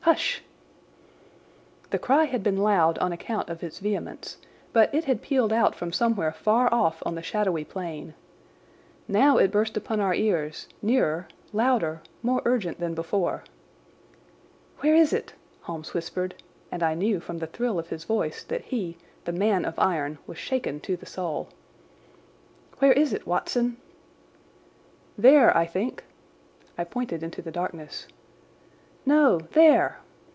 "Hush!" 0.05 0.41
The 1.91 1.99
cry 1.99 2.23
had 2.25 2.41
been 2.41 2.57
loud 2.57 2.97
on 2.97 3.13
account 3.13 3.49
of 3.51 3.63
its 3.63 3.77
vehemence, 3.79 4.37
but 4.73 4.93
it 4.95 5.05
had 5.05 5.21
pealed 5.21 5.53
out 5.53 5.73
from 5.75 5.93
somewhere 5.93 6.31
far 6.33 6.73
off 6.73 7.03
on 7.05 7.13
the 7.15 7.21
shadowy 7.21 7.63
plain. 7.63 8.15
Now 9.07 9.37
it 9.37 9.51
burst 9.51 9.77
upon 9.77 9.99
our 10.01 10.13
ears, 10.15 10.67
nearer, 10.81 11.27
louder, 11.53 12.01
more 12.23 12.41
urgent 12.45 12.79
than 12.79 12.95
before. 12.95 13.43
"Where 14.79 14.95
is 14.95 15.13
it?" 15.13 15.33
Holmes 15.61 15.93
whispered; 15.93 16.33
and 16.71 16.81
I 16.83 16.93
knew 16.95 17.19
from 17.21 17.37
the 17.37 17.47
thrill 17.47 17.77
of 17.79 17.89
his 17.89 18.03
voice 18.03 18.43
that 18.45 18.65
he, 18.65 18.97
the 19.25 19.31
man 19.31 19.63
of 19.65 19.77
iron, 19.79 20.17
was 20.27 20.39
shaken 20.39 20.79
to 20.81 20.97
the 20.97 21.05
soul. 21.05 21.49
"Where 22.79 22.93
is 22.93 23.13
it, 23.13 23.27
Watson?" 23.27 23.77
"There, 25.17 25.55
I 25.55 25.67
think." 25.67 26.03
I 26.77 26.83
pointed 26.85 27.21
into 27.23 27.41
the 27.43 27.51
darkness. 27.51 28.07
"No, 29.03 29.39
there!" 29.39 29.97